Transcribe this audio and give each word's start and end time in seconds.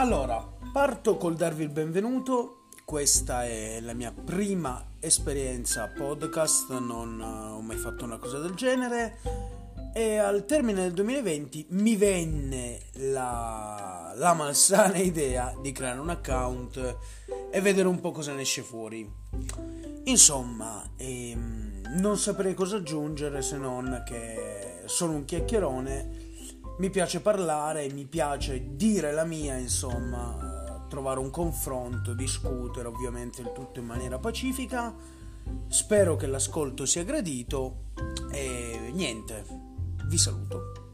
Allora, 0.00 0.42
parto 0.72 1.18
col 1.18 1.34
darvi 1.34 1.62
il 1.62 1.68
benvenuto. 1.68 2.68
Questa 2.86 3.44
è 3.44 3.80
la 3.82 3.92
mia 3.92 4.10
prima 4.10 4.92
esperienza 4.98 5.92
podcast, 5.94 6.70
non 6.78 7.20
ho 7.20 7.60
mai 7.60 7.76
fatto 7.76 8.06
una 8.06 8.16
cosa 8.16 8.38
del 8.38 8.54
genere. 8.54 9.18
E 9.92 10.16
al 10.16 10.46
termine 10.46 10.80
del 10.80 10.94
2020 10.94 11.66
mi 11.72 11.96
venne 11.96 12.80
la, 12.92 14.14
la 14.16 14.32
malsana 14.32 14.96
idea 15.04 15.54
di 15.60 15.70
creare 15.70 15.98
un 15.98 16.08
account 16.08 16.96
e 17.50 17.60
vedere 17.60 17.86
un 17.86 18.00
po' 18.00 18.10
cosa 18.10 18.32
ne 18.32 18.40
esce 18.40 18.62
fuori. 18.62 19.06
Insomma, 20.04 20.92
ehm, 20.96 21.98
non 21.98 22.16
saprei 22.16 22.54
cosa 22.54 22.76
aggiungere 22.76 23.42
se 23.42 23.58
non 23.58 24.02
che 24.06 24.80
sono 24.86 25.12
un 25.12 25.26
chiacchierone 25.26 26.19
mi 26.78 26.90
piace 26.90 27.20
parlare, 27.20 27.90
mi 27.92 28.06
piace 28.06 28.74
dire 28.76 29.12
la 29.12 29.24
mia, 29.24 29.56
insomma, 29.56 30.84
trovare 30.88 31.20
un 31.20 31.30
confronto, 31.30 32.14
discutere 32.14 32.88
ovviamente 32.88 33.42
il 33.42 33.52
tutto 33.52 33.80
in 33.80 33.86
maniera 33.86 34.18
pacifica. 34.18 34.94
Spero 35.68 36.16
che 36.16 36.26
l'ascolto 36.26 36.86
sia 36.86 37.04
gradito 37.04 37.92
e 38.30 38.90
niente, 38.92 39.44
vi 40.06 40.18
saluto. 40.18 40.89